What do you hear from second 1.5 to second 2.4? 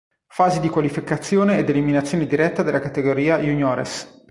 ed eliminazione